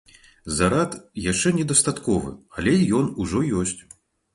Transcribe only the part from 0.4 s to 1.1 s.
Зарад